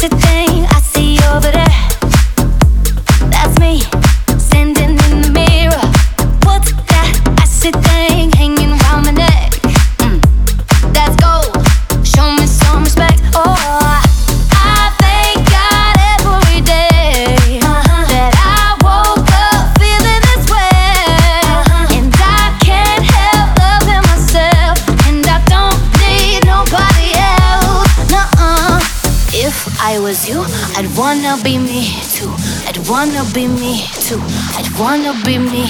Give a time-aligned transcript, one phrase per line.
[0.00, 0.77] acid thing
[29.88, 30.44] I was you,
[30.76, 32.28] I'd wanna be me too.
[32.68, 34.20] I'd wanna be me too.
[34.52, 35.64] I'd wanna be me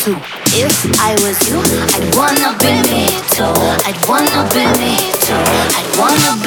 [0.00, 0.16] too.
[0.56, 1.60] If I was you,
[1.92, 3.04] I'd wanna be me
[3.36, 3.52] too.
[3.84, 5.44] I'd wanna be me too.
[5.76, 6.43] I'd wanna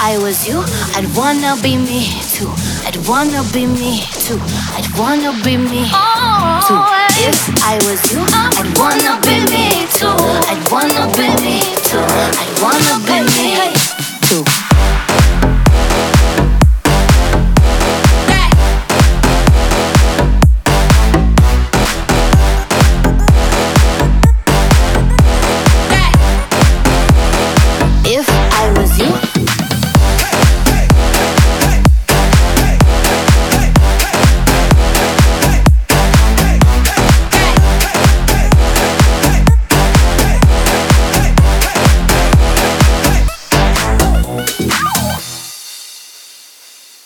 [0.00, 0.62] I was you,
[0.94, 2.48] I'd wanna be me too.
[2.86, 4.38] I'd wanna be me too.
[4.74, 5.84] I'd wanna be me
[6.66, 6.80] too.
[7.20, 10.14] If I was you, I'd wanna be me too.
[10.46, 11.98] I'd wanna be me too.
[11.98, 13.74] I'd wanna be me
[14.22, 14.77] too.